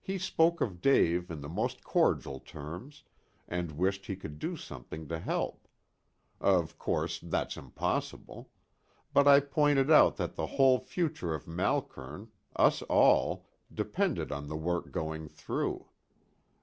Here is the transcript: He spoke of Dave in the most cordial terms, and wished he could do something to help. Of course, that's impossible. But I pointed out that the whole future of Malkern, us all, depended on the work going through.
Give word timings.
He 0.00 0.16
spoke 0.16 0.62
of 0.62 0.80
Dave 0.80 1.30
in 1.30 1.42
the 1.42 1.46
most 1.50 1.84
cordial 1.84 2.40
terms, 2.40 3.04
and 3.46 3.72
wished 3.72 4.06
he 4.06 4.16
could 4.16 4.38
do 4.38 4.56
something 4.56 5.06
to 5.08 5.18
help. 5.18 5.68
Of 6.40 6.78
course, 6.78 7.18
that's 7.20 7.54
impossible. 7.58 8.48
But 9.12 9.28
I 9.28 9.40
pointed 9.40 9.90
out 9.90 10.16
that 10.16 10.36
the 10.36 10.46
whole 10.56 10.78
future 10.78 11.34
of 11.34 11.46
Malkern, 11.46 12.30
us 12.56 12.80
all, 12.84 13.44
depended 13.70 14.32
on 14.32 14.48
the 14.48 14.56
work 14.56 14.90
going 14.90 15.28
through. 15.28 15.86